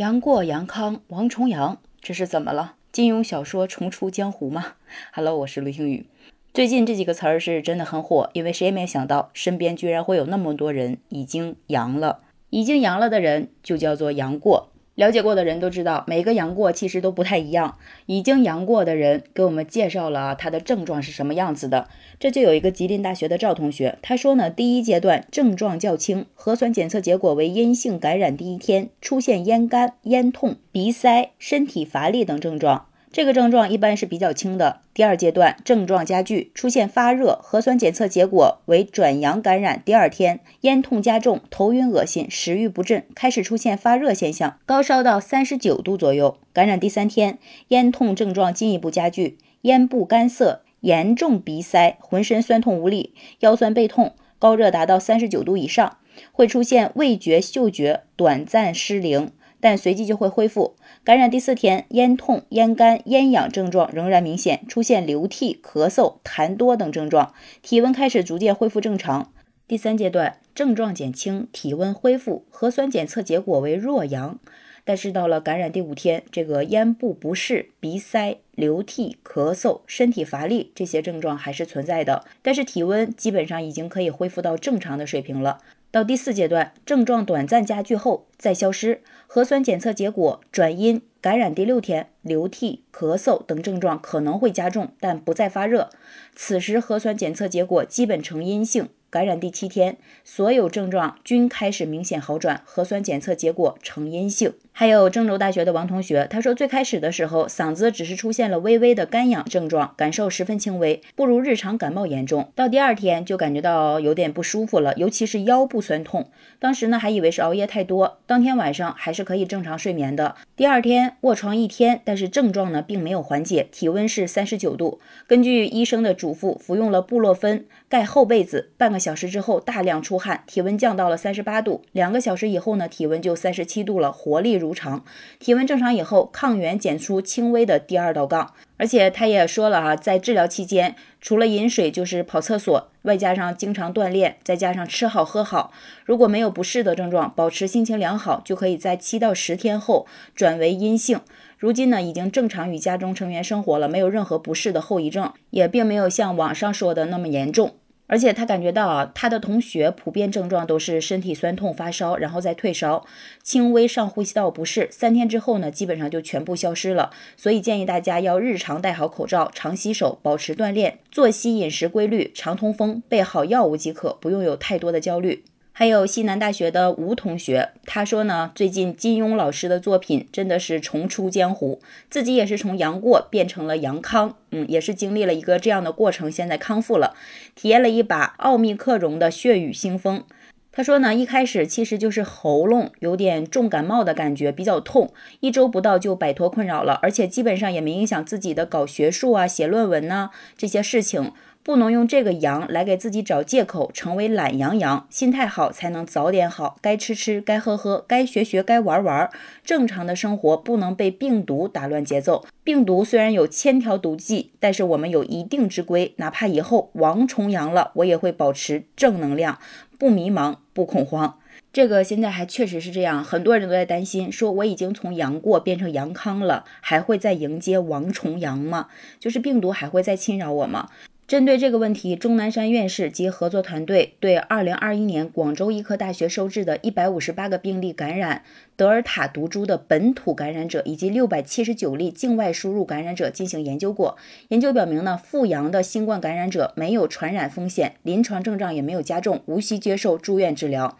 [0.00, 2.76] 杨过、杨康、王重阳，这是怎么了？
[2.90, 4.76] 金庸小说重出江湖吗
[5.12, 6.06] ？Hello，我是陆星宇。
[6.54, 14.69] 最近这几个词儿是真的很火，因为谁也没想到身边居然会有那么多人已经阳了，已经阳了的人就叫做杨过。
[15.00, 17.78] 了解过的人都知道，每个阳过其实都不太一样。
[18.04, 21.88] 已经阳过的人给我们介绍了他的症状是什么样子的。
[22.18, 32.89] 这就有一个吉林大学的赵同学，他说呢，第一阶段症状较轻，核酸检测结果为阴性感染第一天，出现咽干、咽痛、鼻塞、身体乏力等症状。
[33.12, 34.82] 这个症状一般是比较轻的。
[34.94, 39.82] 第二阶段症状加剧，出现发热，核酸检测结果为转阳感染。
[39.84, 46.36] 第二天咽痛加重，头晕恶心，食欲不振，开始出现发热现象，高烧到三十九度左右。
[46.52, 47.38] 感染第三天
[47.68, 55.96] 咽痛症状进一步加剧，咽部干涩，严重鼻塞，浑身酸痛无力，腰酸背痛，高热达到三十九度以上，
[56.30, 59.32] 会出现味觉、嗅觉短暂失灵。
[59.60, 60.74] 但随即就会恢复。
[61.04, 69.32] 感染第四天，咽痛、咽干、咽痒症状仍然明显，出现流涕、咳嗽、痰多等症状，体温开始逐渐恢复正常。
[69.68, 74.38] 第三阶段症状减轻，体温恢复，核酸检测结果为弱阳。
[74.82, 85.58] 但是到了感染第五天，这个咽部不适、鼻塞、流涕、咳嗽、身体乏力这些症状还是存在的，但是体温基本上已经可以恢复到正常的水平了。
[85.92, 91.02] 到第四阶段，症状短暂加剧后再消失，核酸检测结果转阴。
[91.20, 95.90] 感染第六天，流涕、咳嗽等症状可能会加重，但不再发热。
[96.36, 98.88] 此时核酸检测结果基本呈阴性。
[99.10, 104.54] 感染第七天，所有症状均开始明显好转，核酸检测结果呈阴性。
[104.80, 112.50] 还有郑州大学的王同学，他说最开始的时候，嗓子只是出现了微微的干痒症状，感受十分轻微，不如日常感冒严重。
[112.54, 116.30] 到第二天就感觉到有点不舒服了，尤其是腰部酸痛。
[116.58, 120.34] 当时呢还以为是熬夜太多，当天晚上还是可以正常睡眠的。
[120.56, 124.98] 第二天卧床一天，但是症状呢并没有缓解，体温是三十九度。
[125.26, 131.82] 根据医生的嘱咐，服用了布洛芬，盖厚被子，半个小时之后大量出汗，体温降到了三十八度。
[131.92, 135.04] 两个小时以后呢，体温就三十七度了，活力如常。
[135.38, 138.54] 体温正常以后，抗原检出轻微的第二道杠。
[138.76, 145.70] 而且他也说了啊，在治疗期间，除了饮水就是跑厕所，外加上经常锻炼，再加上吃好喝好，
[146.06, 151.20] 如果没有不适的症状，保持心情良好，就可以在七到十天后转为阴性。
[151.58, 157.74] 如今呢，已经正常与家中成员生活了，没有任何不适的后遗症，也并没有像网上说的那么严重。
[158.10, 163.06] 而且他感觉到啊，他的同学普遍症状都是身体酸痛、发烧，然后再退烧，
[163.40, 167.12] 轻微上呼吸道不适，三天之后呢，基本上就全部消失了。
[167.36, 175.44] 所以建议大家要日常戴好口罩，常洗手，保持锻炼，作息饮食规律，常通风，备好药物即可，不用有太多的焦虑。
[175.80, 181.80] 还有西南大学的吴同学，他说呢，最近金庸老师的作品真的是重出江湖，
[182.10, 187.16] 自己也是从杨过变成了杨康，嗯，也是经历了一个这样的过程，现在康复了，
[187.54, 190.24] 体验了一把奥密克戎的血雨腥风。
[190.70, 195.10] 他说呢，一开始其实就是喉咙有点重感冒的感觉，比较痛，
[195.40, 201.32] 一周不到就摆脱困扰了，而且基本上也没影响自己的搞学术啊、写论文呐这些事情。
[201.62, 205.06] 不能用这个阳来给自己找借口，成为懒羊羊。
[205.10, 209.30] 心态好才能早点好，该吃吃，该喝喝，该学学，该玩玩。
[209.62, 212.46] 正常的生活不能被病毒打乱节奏。
[212.64, 216.14] 病毒虽然有千条毒计，但是我们有一定之规。
[216.16, 219.58] 哪怕以后王重阳了，我也会保持正能量，
[219.98, 221.36] 不迷茫，不恐慌。
[221.72, 228.88] 这个现在还确实是这样，很多人都在担心，说我已经从阳过变成阳康了，还会再迎接王重阳吗？
[229.20, 230.88] 就是病毒还会再侵扰我吗？
[231.30, 238.42] 针对这个问题，钟南山院士及合作团队对2021年广州医科大学收治的158个病例感染
[238.74, 244.16] 德尔塔毒株的本土感染者，以及679例境外输入感染者进行研究过。
[244.48, 250.98] 研究表明呢，复阳的新冠感染者没有传染风险，临床症状也没有加重，无需接受住院治疗。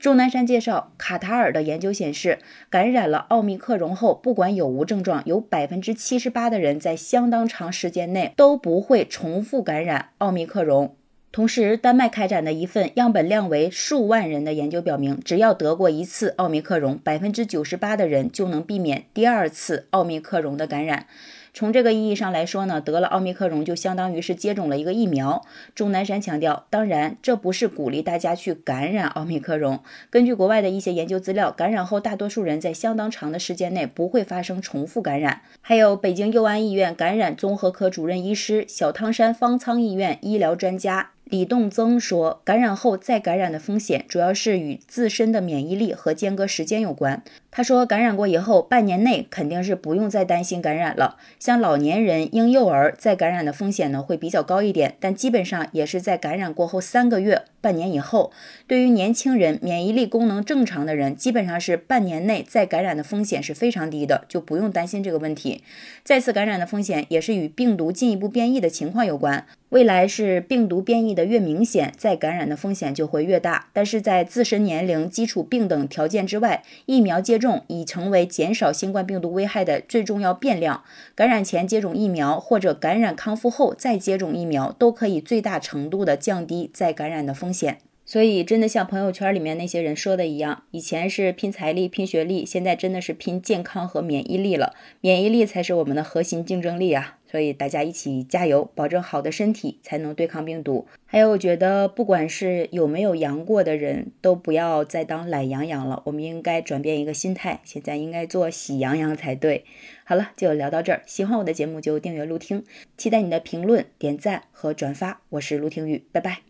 [0.00, 2.38] 钟南山介绍，卡塔尔的研究显示，
[2.70, 10.96] 感染了奥密克戎后，不管有无症状，有百分之七十八的人在相当长时间内都不会重复感染奥密克戎。
[11.30, 21.06] 同时，丹麦开展的一份样本量为数万人的研究表明，只要得过一次奥密克戎，百分之九十八的人就能避免第二次奥密克戎的感染。
[21.52, 25.44] 从这个意义上来说呢，得了奥密克戎就相当于是接种了一个疫苗。
[25.74, 29.80] 钟南山强调，当然这不是鼓励大家去感染奥密克戎。
[30.10, 35.42] 根据国外的一些研究资料，感染后大多数人在相当长的时间内不会发生重复感染。
[35.60, 41.10] 还有北京佑安医院感染综合科主任医师、小汤山方舱医院医疗专家。
[41.30, 47.22] 李栋增说，感染后再感染的风险主要是与自身的免疫力和间隔时间有关。
[47.52, 51.18] 他说，感染过以后，半年内肯定是不用再担心感染了。
[51.38, 58.32] 像老年人、婴幼儿再感染的风险呢会比较高一点，但基本上也是在感染过后三个月、半年以后。
[58.66, 65.62] 对于年轻人、免疫力功能正常的人，基本上是半年内再感染的风险是非常低的，就不用担心这个问题。
[66.02, 69.46] 再次感染的风险也是与病毒进一步变异的情况有关。
[69.70, 73.68] 未来是病毒变异的越明显，再感染的风险就会越大。
[73.72, 80.82] 但是在自身年龄、基础病等条件之外，疫苗接种已成为减少新冠病毒危害的最重要变量。
[81.14, 87.78] 感染前接种疫苗，或者感染康复后再接种疫苗，都可以最大程度的降低再感染的风险。
[88.10, 94.74] 所以，真的像朋友圈里面那些人说的一样，以前是拼财力、拼学历，现在真的是拼健康和免疫力了。
[95.00, 97.18] 免疫力才是我们的核心竞争力啊！
[97.30, 100.88] 所以大家一起加油，保证好的身体，才能对抗病毒。
[101.06, 106.02] 还有，我觉得不管是有没有阳过的人，都不要再当懒羊羊了。
[106.06, 109.64] 我们应该转变一个心态，现在应该做喜羊羊才对。
[110.02, 111.04] 好了，就聊到这儿。
[111.06, 112.64] 喜欢我的节目就订阅、录听，
[112.96, 115.20] 期待你的评论、点赞和转发。
[115.28, 116.40] 我是陆听雨，拜拜。